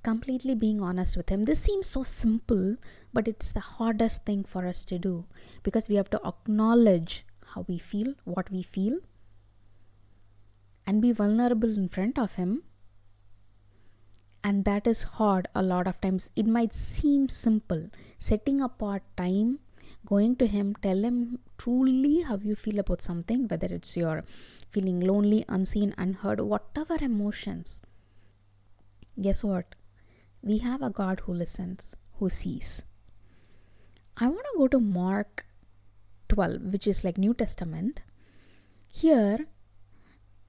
completely 0.03 0.55
being 0.55 0.81
honest 0.81 1.17
with 1.17 1.29
Him. 1.29 1.45
This 1.45 1.61
seems 1.61 1.89
so 1.89 2.03
simple, 2.03 2.77
but 3.13 3.29
it's 3.29 3.53
the 3.53 3.61
hardest 3.61 4.25
thing 4.25 4.45
for 4.45 4.67
us 4.67 4.85
to 4.87 4.99
do 4.99 5.27
because 5.63 5.89
we 5.89 5.97
have 5.97 6.11
to 6.11 6.21
acknowledge 6.25 7.25
how 7.55 7.65
we 7.69 7.79
feel, 7.79 8.15
what 8.25 8.51
we 8.51 8.63
feel, 8.63 8.99
and 10.87 11.01
be 11.01 11.13
vulnerable 11.13 11.71
in 11.71 11.89
front 11.89 12.19
of 12.19 12.35
Him. 12.35 12.63
And 14.45 14.65
that 14.65 14.87
is 14.87 15.03
hard 15.03 15.47
a 15.55 15.63
lot 15.63 15.87
of 15.87 16.01
times. 16.01 16.31
It 16.35 16.47
might 16.47 16.75
seem 16.75 17.29
simple. 17.29 17.91
Setting 18.19 18.61
apart 18.61 19.03
time, 19.17 19.61
going 20.05 20.35
to 20.37 20.47
Him, 20.47 20.75
tell 20.83 21.05
Him 21.05 21.39
truly 21.59 22.23
how 22.23 22.39
you 22.39 22.57
feel 22.57 22.81
about 22.81 23.03
something, 23.03 23.47
whether 23.47 23.69
it's 23.69 23.97
your 23.97 24.25
feeling 24.71 24.99
lonely, 25.01 25.45
unseen, 25.49 25.95
unheard, 25.97 26.41
whatever 26.41 26.97
emotions. 27.01 27.81
Guess 29.21 29.45
what? 29.45 29.75
We 30.43 30.59
have 30.59 30.83
a 30.83 30.91
God 30.91 31.21
who 31.21 31.33
listens, 31.33 31.95
who 32.19 32.29
sees. 32.29 32.83
I 34.17 34.27
want 34.27 34.45
to 34.53 34.59
go 34.59 34.69
to 34.69 34.81
Mark 34.81 35.47
12, 36.29 36.73
which 36.73 36.87
is 36.87 37.05
like 37.05 37.17
New 37.17 37.33
Testament. 37.33 38.01
Here, 38.89 39.47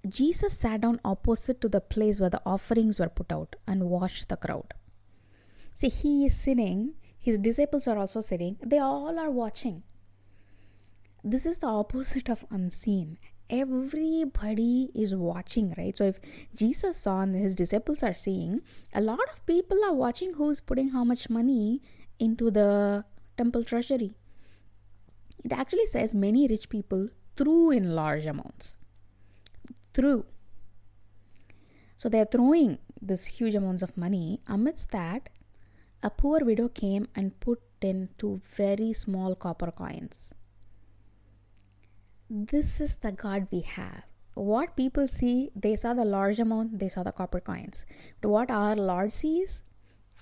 Jesus 0.07 0.57
sat 0.57 0.81
down 0.81 0.99
opposite 1.05 1.61
to 1.61 1.69
the 1.69 1.79
place 1.79 2.19
where 2.19 2.29
the 2.29 2.41
offerings 2.45 2.99
were 2.99 3.09
put 3.09 3.31
out 3.31 3.55
and 3.67 3.89
watched 3.89 4.29
the 4.29 4.35
crowd. 4.35 4.73
See, 5.75 5.89
he 5.89 6.25
is 6.25 6.35
sitting, 6.35 6.93
his 7.17 7.37
disciples 7.37 7.87
are 7.87 7.97
also 7.97 8.19
sitting, 8.21 8.57
they 8.61 8.79
all 8.79 9.17
are 9.17 9.31
watching. 9.31 9.83
This 11.23 11.45
is 11.45 11.59
the 11.59 11.67
opposite 11.67 12.29
of 12.29 12.45
unseen 12.49 13.17
everybody 13.49 14.89
is 14.95 15.15
watching, 15.15 15.73
right? 15.77 15.97
So 15.97 16.05
if 16.05 16.19
Jesus 16.55 16.97
saw 16.97 17.21
and 17.21 17.35
his 17.35 17.55
disciples 17.55 18.03
are 18.03 18.15
seeing, 18.15 18.61
a 18.93 19.01
lot 19.01 19.19
of 19.31 19.45
people 19.45 19.83
are 19.85 19.93
watching 19.93 20.33
who's 20.33 20.59
putting 20.59 20.89
how 20.89 21.03
much 21.03 21.29
money 21.29 21.81
into 22.19 22.51
the 22.51 23.05
temple 23.37 23.63
treasury. 23.63 24.15
It 25.43 25.51
actually 25.51 25.85
says 25.87 26.15
many 26.15 26.47
rich 26.47 26.69
people 26.69 27.09
threw 27.35 27.71
in 27.71 27.95
large 27.95 28.25
amounts. 28.25 28.75
Threw. 29.93 30.25
So 31.97 32.09
they're 32.09 32.25
throwing 32.25 32.79
this 33.01 33.25
huge 33.25 33.55
amounts 33.55 33.81
of 33.81 33.97
money. 33.97 34.41
Amidst 34.47 34.91
that, 34.91 35.29
a 36.01 36.09
poor 36.09 36.39
widow 36.43 36.69
came 36.69 37.07
and 37.15 37.39
put 37.39 37.61
in 37.81 38.09
two 38.17 38.41
very 38.55 38.93
small 38.93 39.35
copper 39.35 39.71
coins 39.71 40.33
this 42.29 42.79
is 42.81 42.95
the 42.95 43.11
God 43.11 43.47
we 43.51 43.61
have. 43.61 44.03
What 44.33 44.75
people 44.75 45.07
see, 45.07 45.51
they 45.55 45.75
saw 45.75 45.93
the 45.93 46.05
large 46.05 46.39
amount, 46.39 46.79
they 46.79 46.89
saw 46.89 47.03
the 47.03 47.11
copper 47.11 47.39
coins. 47.39 47.85
But 48.21 48.29
what 48.29 48.49
our 48.49 48.75
Lord 48.75 49.11
sees, 49.11 49.61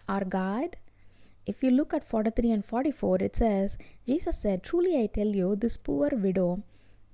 our 0.10 0.25
God, 0.25 0.75
if 1.46 1.63
you 1.63 1.72
look 1.72 1.93
at 1.93 2.03
43 2.03 2.51
and 2.51 2.65
44, 2.65 3.17
it 3.22 3.36
says, 3.36 3.77
Jesus 4.05 4.39
said, 4.39 4.63
Truly 4.63 5.01
I 5.01 5.08
tell 5.08 5.27
you, 5.27 5.55
this 5.55 5.77
poor 5.77 6.10
widow 6.10 6.63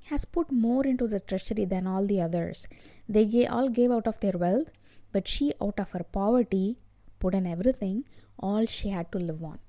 has 0.06 0.26
put 0.26 0.52
more 0.52 0.86
into 0.86 1.08
the 1.08 1.20
treasury 1.20 1.66
than 1.66 1.86
all 1.86 2.06
the 2.06 2.22
others. 2.22 2.68
They 3.08 3.46
all 3.46 3.70
gave 3.70 3.92
out 3.92 4.08
of 4.08 4.20
their 4.20 4.38
wealth, 4.38 4.70
but 5.12 5.28
she, 5.28 5.54
out 5.62 5.80
of 5.80 5.92
her 5.92 6.04
poverty, 6.04 6.78
put 7.20 7.34
in 7.34 7.46
everything, 7.46 8.06
all 8.40 8.66
she 8.66 8.90
had 8.90 9.12
to 9.12 9.20
live 9.20 9.44
on. 9.44 9.60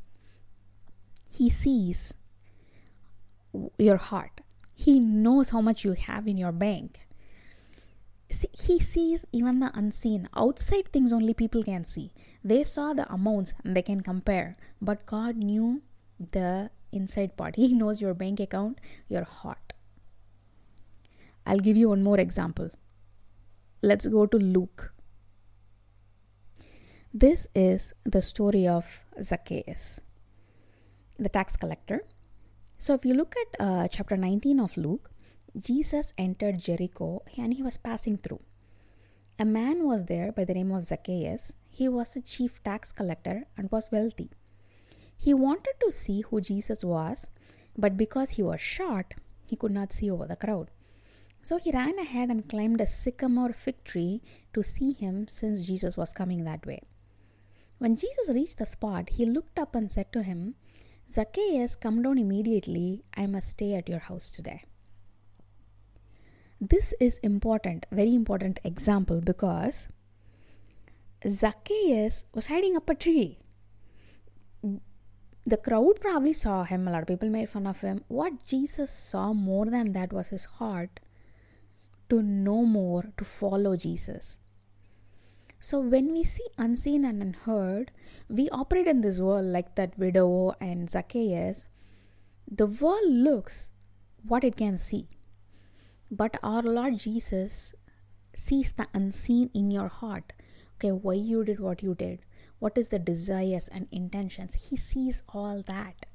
He 1.31 1.51
sees 1.51 2.15
your 3.79 3.97
heart. 3.97 4.41
He 4.78 5.00
knows 5.00 5.49
how 5.49 5.61
much 5.61 5.85
you 5.85 5.94
have 5.94 6.28
in 6.28 6.38
your 6.38 6.52
bank. 6.52 7.00
See, 8.30 8.49
he 8.52 8.78
sees 8.78 9.25
even 9.32 9.58
the 9.58 9.73
unseen. 9.75 10.28
Outside 10.37 10.92
things 10.92 11.12
only 11.12 11.35
people 11.35 11.64
can 11.64 11.85
see. 11.85 12.12
They 12.44 12.62
saw 12.62 12.92
the 12.92 13.12
amounts 13.12 13.54
and 13.64 13.75
they 13.75 13.82
can 13.82 14.02
compare. 14.02 14.56
But 14.80 15.04
God 15.04 15.37
knew 15.37 15.82
the 16.30 16.70
inside 16.92 17.37
part. 17.37 17.56
He 17.56 17.75
knows 17.75 18.00
your 18.00 18.14
bank 18.14 18.38
account, 18.38 18.78
your 19.08 19.25
heart. 19.25 19.73
I'll 21.44 21.58
give 21.58 21.76
you 21.76 21.88
one 21.88 22.04
more 22.04 22.20
example. 22.20 22.70
Let's 23.82 24.06
go 24.06 24.26
to 24.26 24.37
Luke. 24.37 24.92
This 27.12 27.49
is 27.52 27.94
the 28.04 28.23
story 28.23 28.68
of 28.68 29.02
Zacchaeus, 29.20 30.00
the 31.18 31.28
tax 31.28 31.56
collector. 31.56 32.04
So, 32.80 32.94
if 32.94 33.04
you 33.04 33.12
look 33.12 33.35
at 33.37 33.61
uh, 33.61 33.88
chapter 33.88 34.16
19 34.16 34.61
of 34.61 34.76
Luke, 34.76 35.11
Jesus 35.56 36.12
entered 36.16 36.61
Jericho 36.61 37.23
and 37.37 37.54
he 37.54 37.62
was 37.62 37.76
passing 37.76 38.18
through. 38.18 38.40
A 39.37 39.44
man 39.44 39.85
was 39.85 40.04
there 40.04 40.30
by 40.30 40.44
the 40.44 40.54
name 40.54 40.70
of 40.70 40.85
Zacchaeus. 40.85 41.52
He 41.68 41.88
was 41.88 42.14
a 42.14 42.20
chief 42.20 42.62
tax 42.62 42.92
collector 42.92 43.47
and 43.56 43.70
was 43.73 43.90
wealthy. 43.90 44.30
He 45.16 45.35
wanted 45.35 45.75
to 45.80 45.90
see 45.90 46.20
who 46.20 46.40
Jesus 46.40 46.85
was, 46.85 47.28
but 47.76 47.97
because 47.97 48.30
he 48.30 48.42
was 48.42 48.61
short, 48.61 49.14
he 49.44 49.56
could 49.56 49.73
not 49.73 49.92
see 49.92 50.08
over 50.08 50.26
the 50.26 50.37
crowd. 50.37 50.70
So 51.42 51.56
he 51.56 51.73
ran 51.73 51.99
ahead 51.99 52.30
and 52.30 52.49
climbed 52.49 52.80
a 52.80 52.87
sycamore 52.87 53.52
fig 53.52 53.82
tree 53.82 54.23
to 54.54 54.62
see 54.62 54.92
him 54.92 55.26
since 55.28 55.66
Jesus 55.66 55.97
was 55.97 56.12
coming 56.12 56.44
that 56.44 56.64
way. 56.64 56.82
When 57.78 57.97
Jesus 57.97 58.28
reached 58.28 58.58
the 58.58 58.66
spot, 58.66 59.11
he 59.11 59.25
looked 59.25 59.58
up 59.58 59.75
and 59.75 59.90
said 59.90 60.12
to 60.12 60.23
him, 60.23 60.54
Zacchaeus, 61.11 61.75
come 61.75 62.03
down 62.03 62.19
immediately. 62.19 63.03
I 63.17 63.27
must 63.27 63.49
stay 63.49 63.75
at 63.75 63.88
your 63.88 64.00
house 64.00 64.31
today. 64.31 64.65
This 66.61 66.93
is 67.00 67.19
important, 67.19 67.87
very 67.91 68.15
important 68.15 68.59
example 68.65 69.21
because 69.21 69.88
Zacchaeus 71.27 72.25
was 72.35 72.47
hiding 72.47 72.77
up 72.77 72.91
a 72.91 72.95
tree. 72.95 73.38
The 75.47 75.57
crowd 75.57 76.00
probably 76.00 76.35
saw 76.35 76.65
him, 76.65 76.87
a 76.87 76.91
lot 76.93 77.03
of 77.03 77.09
people 77.09 77.31
made 77.31 77.49
fun 77.49 77.67
of 77.67 77.81
him. 77.81 78.05
What 78.09 78.45
Jesus 78.45 78.93
saw 78.93 79.33
more 79.33 79.67
than 79.67 79.93
that 79.95 80.12
was 80.12 80.29
his 80.29 80.45
heart 80.45 81.00
to 82.11 82.21
know 82.21 82.65
more, 82.65 83.05
to 83.17 83.25
follow 83.25 83.77
Jesus. 83.77 84.38
So 85.61 85.81
when 85.81 86.12
we 86.12 86.23
see 86.23 86.47
unseen 86.57 87.05
and 87.05 87.23
unheard, 87.23 87.91
we 88.29 88.49
operate 88.50 88.87
in 88.87 89.00
this 89.00 89.19
world 89.19 89.47
like 89.47 89.75
that 89.75 89.99
widow 89.99 90.55
and 90.61 90.88
Zacchaeus. 90.88 91.67
The 92.50 92.67
world 92.67 93.11
looks 93.11 93.71
what 94.23 94.45
it 94.45 94.57
can 94.57 94.79
see. 94.79 95.09
But 96.11 96.38
our 96.43 96.62
Lord 96.62 96.99
Jesus 96.99 97.75
sees 98.35 98.73
the 98.73 98.87
unseen 98.95 99.50
in 99.53 99.71
your 99.71 99.88
heart. 99.88 100.33
Okay, 100.77 100.93
why 100.93 101.15
you 101.15 101.45
did 101.45 101.59
what 101.59 101.83
you 101.83 101.95
did. 101.95 102.21
What 102.61 102.79
is 102.79 102.88
the 102.88 102.99
desires 102.99 103.69
and 103.69 103.88
intentions? 103.91 104.69
He 104.71 104.77
sees 104.77 105.23
all 105.29 105.62
that. 105.67 106.07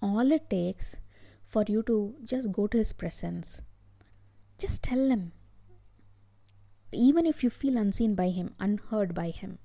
All 0.00 0.30
it 0.30 0.48
takes 0.48 0.96
for 1.44 1.64
you 1.66 1.82
to 1.84 2.14
just 2.24 2.52
go 2.52 2.68
to 2.68 2.78
his 2.78 2.92
presence. 2.92 3.62
Just 4.58 4.82
tell 4.82 5.08
him 5.08 5.32
even 6.92 7.26
if 7.26 7.42
you 7.42 7.50
feel 7.50 7.76
unseen 7.76 8.14
by 8.14 8.28
him, 8.28 8.54
unheard 8.58 9.14
by 9.14 9.30
him, 9.30 9.58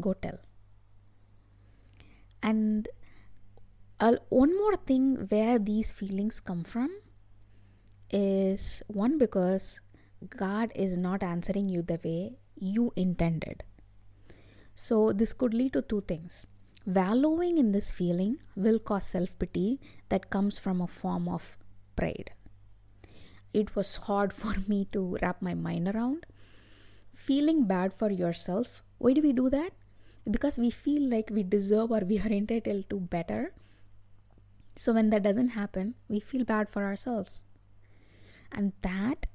go 0.00 0.12
tell. 0.14 0.38
And 2.42 2.88
uh, 4.00 4.16
one 4.28 4.56
more 4.56 4.76
thing 4.76 5.26
where 5.28 5.58
these 5.58 5.92
feelings 5.92 6.40
come 6.40 6.64
from 6.64 6.90
is 8.10 8.82
one 8.88 9.18
because 9.18 9.80
God 10.36 10.72
is 10.74 10.96
not 10.96 11.22
answering 11.22 11.68
you 11.68 11.82
the 11.82 12.00
way 12.04 12.32
you 12.56 12.92
intended. 12.96 13.64
So, 14.74 15.12
this 15.12 15.32
could 15.32 15.54
lead 15.54 15.74
to 15.74 15.82
two 15.82 16.02
things. 16.02 16.46
Wallowing 16.86 17.58
in 17.58 17.72
this 17.72 17.92
feeling 17.92 18.38
will 18.56 18.78
cause 18.78 19.06
self 19.06 19.38
pity 19.38 19.80
that 20.08 20.30
comes 20.30 20.58
from 20.58 20.80
a 20.80 20.86
form 20.86 21.28
of 21.28 21.56
pride. 21.94 22.32
It 23.52 23.76
was 23.76 23.96
hard 23.96 24.32
for 24.40 24.54
me 24.66 24.88
to 24.92 25.18
wrap 25.22 25.42
my 25.42 25.54
mind 25.54 25.88
around. 25.88 26.26
Feeling 27.22 27.66
bad 27.66 27.94
for 27.94 28.10
yourself, 28.10 28.82
why 28.98 29.12
do 29.12 29.22
we 29.22 29.32
do 29.32 29.48
that? 29.48 29.72
Because 30.28 30.58
we 30.58 30.70
feel 30.70 31.08
like 31.08 31.30
we 31.30 31.44
deserve 31.44 31.92
or 31.92 32.00
we 32.00 32.18
are 32.18 32.26
entitled 32.26 32.90
to 32.90 32.98
better. 32.98 33.54
So, 34.74 34.92
when 34.92 35.10
that 35.10 35.22
doesn't 35.22 35.50
happen, 35.50 35.94
we 36.08 36.18
feel 36.18 36.44
bad 36.44 36.68
for 36.68 36.82
ourselves. 36.82 37.44
And 38.50 38.72
that, 38.82 39.26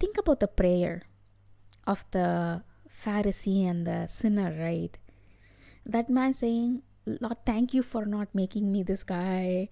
think 0.00 0.18
about 0.18 0.40
the 0.40 0.48
prayer 0.48 1.02
of 1.86 2.04
the 2.10 2.64
Pharisee 2.90 3.64
and 3.70 3.86
the 3.86 4.08
sinner, 4.08 4.52
right? 4.58 4.98
That 5.84 6.10
man 6.10 6.32
saying, 6.32 6.82
Lord, 7.06 7.46
thank 7.46 7.74
you 7.74 7.84
for 7.84 8.04
not 8.06 8.34
making 8.34 8.72
me 8.72 8.82
this 8.82 9.04
guy. 9.04 9.68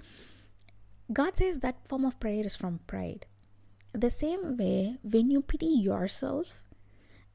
God 1.13 1.37
says 1.37 1.59
that 1.59 1.89
form 1.89 2.05
of 2.05 2.21
prayer 2.21 2.47
is 2.47 2.55
from 2.55 2.79
pride. 2.87 3.27
The 3.93 4.11
same 4.11 4.57
way, 4.57 4.97
when 5.03 5.31
you 5.31 5.43
pity 5.43 5.67
yourself, 5.67 6.63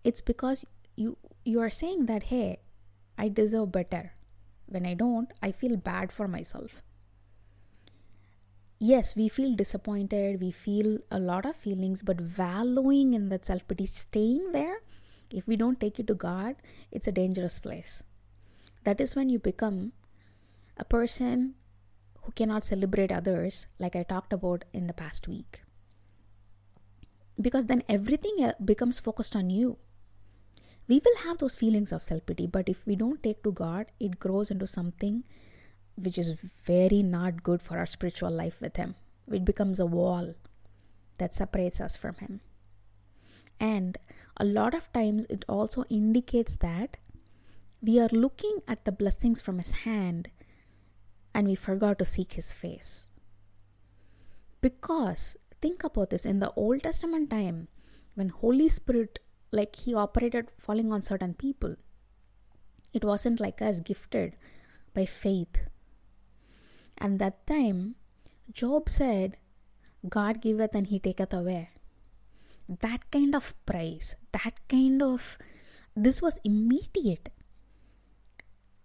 it's 0.03 0.21
because 0.21 0.65
you 0.95 1.17
you 1.45 1.59
are 1.61 1.69
saying 1.69 2.05
that 2.07 2.23
hey, 2.23 2.59
I 3.17 3.29
deserve 3.29 3.71
better. 3.71 4.13
When 4.67 4.85
I 4.85 4.93
don't, 4.93 5.31
I 5.41 5.51
feel 5.51 5.77
bad 5.77 6.11
for 6.11 6.27
myself. 6.27 6.81
Yes, 8.79 9.15
we 9.15 9.27
feel 9.27 9.55
disappointed, 9.55 10.39
we 10.39 10.51
feel 10.51 10.99
a 11.11 11.19
lot 11.19 11.45
of 11.45 11.55
feelings, 11.55 12.01
but 12.01 12.21
wallowing 12.37 13.13
in 13.13 13.27
that 13.29 13.45
self 13.45 13.67
pity, 13.67 13.85
staying 13.85 14.53
there, 14.53 14.81
if 15.31 15.47
we 15.47 15.57
don't 15.57 15.79
take 15.79 15.99
it 15.99 16.07
to 16.07 16.15
God, 16.15 16.55
it's 16.91 17.07
a 17.07 17.11
dangerous 17.11 17.59
place. 17.59 18.03
That 18.85 19.01
is 19.01 19.15
when 19.15 19.29
you 19.29 19.37
become 19.37 19.91
a 20.77 20.85
person 20.85 21.55
who 22.21 22.31
cannot 22.31 22.63
celebrate 22.63 23.11
others, 23.11 23.67
like 23.79 23.95
I 23.95 24.03
talked 24.03 24.31
about 24.31 24.63
in 24.73 24.87
the 24.87 24.93
past 24.93 25.27
week. 25.27 25.61
Because 27.39 27.65
then 27.65 27.83
everything 27.89 28.43
uh, 28.43 28.53
becomes 28.63 28.99
focused 28.99 29.35
on 29.35 29.49
you. 29.49 29.77
We 30.89 30.99
will 31.05 31.17
have 31.23 31.37
those 31.37 31.55
feelings 31.55 31.91
of 31.91 32.03
self 32.03 32.25
pity, 32.25 32.47
but 32.47 32.67
if 32.67 32.85
we 32.87 32.95
don't 32.95 33.21
take 33.21 33.43
to 33.43 33.51
God, 33.51 33.85
it 33.99 34.19
grows 34.19 34.49
into 34.49 34.65
something 34.65 35.23
which 35.95 36.17
is 36.17 36.33
very 36.65 37.03
not 37.03 37.43
good 37.43 37.61
for 37.61 37.77
our 37.77 37.85
spiritual 37.85 38.31
life 38.31 38.59
with 38.59 38.75
Him. 38.75 38.95
It 39.31 39.45
becomes 39.45 39.79
a 39.79 39.85
wall 39.85 40.33
that 41.19 41.35
separates 41.35 41.79
us 41.79 41.95
from 41.95 42.15
Him. 42.15 42.41
And 43.59 43.99
a 44.37 44.45
lot 44.45 44.73
of 44.73 44.91
times 44.91 45.27
it 45.29 45.45
also 45.47 45.83
indicates 45.89 46.55
that 46.55 46.97
we 47.83 47.99
are 47.99 48.09
looking 48.11 48.59
at 48.67 48.83
the 48.83 48.91
blessings 48.91 49.41
from 49.41 49.59
His 49.59 49.71
hand 49.85 50.29
and 51.35 51.47
we 51.47 51.55
forgot 51.55 51.99
to 51.99 52.05
seek 52.05 52.33
His 52.33 52.51
face. 52.51 53.09
Because 54.59 55.37
think 55.61 55.83
about 55.83 56.09
this 56.09 56.25
in 56.25 56.39
the 56.39 56.51
Old 56.53 56.81
Testament 56.81 57.29
time, 57.29 57.67
when 58.15 58.29
Holy 58.29 58.69
Spirit, 58.69 59.19
like 59.51 59.75
He 59.75 59.93
operated 59.93 60.51
falling 60.57 60.91
on 60.91 61.01
certain 61.01 61.33
people, 61.33 61.75
it 62.93 63.03
wasn't 63.03 63.39
like 63.39 63.61
us 63.61 63.79
gifted 63.79 64.35
by 64.93 65.05
faith. 65.05 65.65
And 66.97 67.19
that 67.19 67.45
time, 67.47 67.95
Job 68.51 68.89
said, 68.89 69.37
God 70.07 70.41
giveth 70.41 70.73
and 70.73 70.87
He 70.87 70.99
taketh 70.99 71.33
away 71.33 71.69
that 72.81 73.09
kind 73.09 73.33
of 73.33 73.53
price, 73.65 74.15
that 74.31 74.53
kind 74.69 75.01
of 75.01 75.37
this 75.95 76.21
was 76.21 76.39
immediate. 76.43 77.29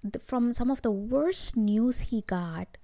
The, 0.03 0.19
from 0.19 0.53
some 0.53 0.71
of 0.71 0.83
the 0.83 0.91
worst 0.91 1.57
news 1.57 2.13
he 2.13 2.23
got, 2.23 2.79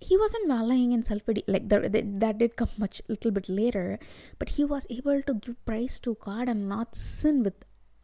he 0.00 0.16
wasn't 0.16 0.48
wallowing 0.48 0.92
in 0.92 1.02
self 1.02 1.24
pity. 1.24 1.44
Like 1.46 1.68
the, 1.68 1.80
the, 1.88 2.02
that 2.18 2.38
did 2.38 2.56
come 2.56 2.70
much 2.76 3.00
little 3.08 3.30
bit 3.30 3.48
later, 3.48 3.98
but 4.38 4.50
he 4.50 4.64
was 4.64 4.86
able 4.90 5.22
to 5.22 5.34
give 5.34 5.64
praise 5.64 5.98
to 6.00 6.16
God 6.20 6.48
and 6.48 6.68
not 6.68 6.94
sin 6.94 7.42
with 7.42 7.54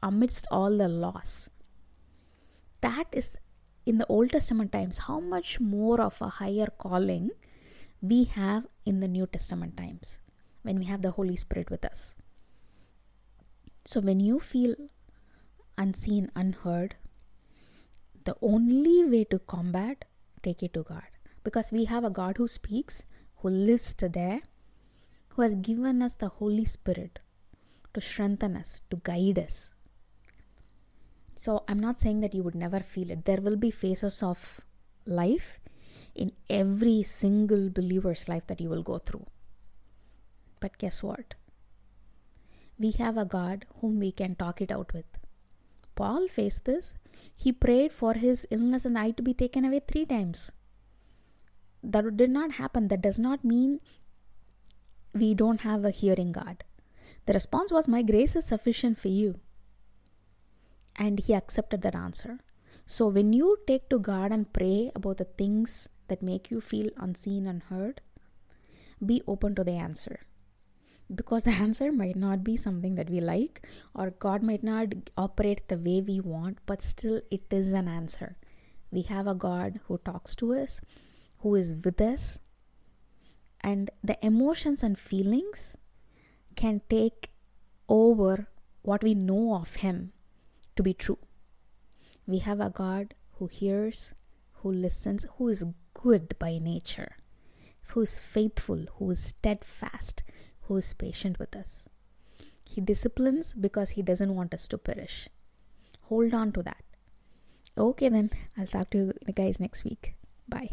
amidst 0.03 0.47
all 0.51 0.77
the 0.77 0.89
loss. 0.89 1.51
That 2.81 3.07
is 3.13 3.37
in 3.85 3.99
the 3.99 4.07
Old 4.07 4.31
Testament 4.31 4.73
times. 4.73 4.99
How 4.99 5.21
much 5.21 5.61
more 5.61 6.01
of 6.01 6.21
a 6.23 6.29
higher 6.29 6.69
calling 6.79 7.31
we 8.03 8.25
have 8.25 8.67
in 8.87 9.01
the 9.01 9.09
New 9.09 9.27
Testament 9.27 9.77
times 9.77 10.19
when 10.63 10.79
we 10.79 10.87
have 10.87 11.03
the 11.03 11.13
Holy 11.13 11.37
Spirit 11.37 11.71
with 11.71 11.85
us. 11.85 12.15
So, 13.85 14.01
when 14.01 14.21
you 14.21 14.41
feel 14.41 14.75
unseen, 15.77 16.31
unheard, 16.35 16.97
the 18.25 18.37
only 18.43 19.05
way 19.05 19.25
to 19.25 19.39
combat, 19.39 20.05
take 20.43 20.63
it 20.63 20.75
to 20.75 20.83
God. 20.83 21.03
Because 21.43 21.73
we 21.73 21.87
have 21.87 22.05
a 22.05 22.11
God 22.11 22.37
who 22.37 22.49
speaks, 22.49 23.05
who 23.37 23.49
lives 23.49 23.95
there, 23.99 24.43
who 25.31 25.43
has 25.43 25.55
given 25.55 26.03
us 26.03 26.15
the 26.15 26.29
Holy 26.29 26.65
Spirit 26.65 27.19
to 27.95 28.01
strengthen 28.01 28.57
us, 28.57 28.83
to 28.91 29.01
guide 29.03 29.39
us. 29.39 29.73
So, 31.37 31.65
I'm 31.67 31.81
not 31.81 31.99
saying 31.99 32.21
that 32.21 32.35
you 32.35 32.43
would 32.43 32.55
never 32.55 32.81
feel 32.81 33.11
it. 33.11 33.25
There 33.25 33.41
will 33.41 33.57
be 33.57 33.71
phases 33.71 34.23
of 34.23 34.61
life 35.07 35.59
in 36.15 36.33
every 36.51 37.03
single 37.03 37.71
believer's 37.71 38.29
life 38.29 38.47
that 38.49 38.61
you 38.61 38.69
will 38.69 38.83
go 38.83 38.99
through. 38.99 39.27
But 40.61 40.77
guess 40.77 41.03
what? 41.03 41.35
We 42.79 42.91
have 42.93 43.17
a 43.17 43.25
God 43.25 43.65
whom 43.81 43.99
we 43.99 44.13
can 44.13 44.35
talk 44.35 44.61
it 44.61 44.71
out 44.71 44.93
with. 44.93 45.07
Paul 45.95 46.29
faced 46.29 46.65
this. 46.65 46.95
He 47.35 47.53
prayed 47.53 47.93
for 47.93 48.15
his 48.15 48.47
illness 48.51 48.85
and 48.85 48.99
eye 48.99 49.13
to 49.13 49.23
be 49.23 49.35
taken 49.35 49.65
away 49.65 49.81
three 49.87 50.05
times. 50.05 50.53
That 51.83 52.17
did 52.17 52.31
not 52.31 52.53
happen. 52.53 52.89
That 52.89 53.03
does 53.03 53.19
not 53.19 53.45
mean 53.45 53.81
we 55.15 55.35
don't 55.35 55.63
have 55.63 55.85
a 55.85 55.91
hearing 55.91 56.33
God. 56.33 56.65
The 57.27 57.33
response 57.33 57.73
was, 57.73 57.89
My 57.89 58.03
grace 58.03 58.37
is 58.37 58.47
sufficient 58.47 58.99
for 58.99 59.09
you. 59.09 59.41
And 60.97 61.21
he 61.21 61.35
accepted 61.35 61.83
that 61.83 61.95
answer. 61.95 62.41
So 62.87 63.07
when 63.07 63.33
you 63.33 63.59
take 63.67 63.89
to 63.91 63.99
God 63.99 64.33
and 64.33 64.53
pray 64.53 64.91
about 64.95 65.19
the 65.19 65.25
things 65.25 65.89
that 66.09 66.23
make 66.23 66.51
you 66.51 66.61
feel 66.61 66.91
unseen 66.97 67.47
and 67.47 67.63
heard, 67.63 68.01
be 69.05 69.23
open 69.27 69.55
to 69.55 69.65
the 69.65 69.73
answer 69.73 70.21
because 71.15 71.45
the 71.49 71.51
answer 71.51 71.91
might 71.91 72.17
not 72.17 72.45
be 72.45 72.57
something 72.57 72.95
that 72.95 73.11
we 73.11 73.21
like 73.21 73.63
or 73.95 74.11
god 74.11 74.43
might 74.43 74.63
not 74.63 74.89
operate 75.17 75.67
the 75.69 75.79
way 75.79 76.01
we 76.01 76.21
want 76.21 76.59
but 76.67 76.83
still 76.83 77.21
it 77.31 77.43
is 77.51 77.73
an 77.73 77.89
answer 77.89 78.37
we 78.91 79.03
have 79.03 79.27
a 79.27 79.35
god 79.35 79.81
who 79.87 79.99
talks 79.99 80.35
to 80.35 80.53
us 80.55 80.81
who 81.41 81.55
is 81.55 81.77
with 81.85 82.01
us 82.01 82.39
and 83.61 83.91
the 84.03 84.19
emotions 84.25 84.83
and 84.83 84.99
feelings 84.99 85.77
can 86.57 86.81
take 86.89 87.31
over 87.89 88.49
what 88.83 89.03
we 89.03 89.15
know 89.15 89.55
of 89.55 89.77
him 89.77 90.13
to 90.77 90.83
be 90.83 90.95
true 90.95 91.19
we 92.27 92.39
have 92.39 92.61
a 92.61 92.71
god 92.71 93.15
who 93.39 93.47
hears 93.47 94.15
who 94.63 94.71
listens 94.71 95.27
who 95.37 95.49
is 95.49 95.65
good 95.95 96.35
by 96.39 96.59
nature 96.59 97.17
who 97.89 98.01
is 98.01 98.19
faithful 98.19 98.85
who 98.99 99.11
is 99.11 99.23
steadfast 99.23 100.23
who 100.71 100.77
is 100.77 100.95
patient 100.95 101.41
with 101.41 101.57
us. 101.57 101.89
He 102.65 102.81
disciplines 102.81 103.55
because 103.55 103.91
He 103.91 104.03
doesn't 104.03 104.37
want 104.37 104.55
us 104.55 104.69
to 104.69 104.79
perish. 104.79 105.29
Hold 106.03 106.33
on 106.33 106.53
to 106.53 106.63
that. 106.63 106.85
Okay, 107.77 108.09
then, 108.09 108.31
I'll 108.57 108.69
talk 108.69 108.91
to 108.91 108.99
you 108.99 109.33
guys 109.35 109.59
next 109.59 109.83
week. 109.83 110.15
Bye. 110.49 110.71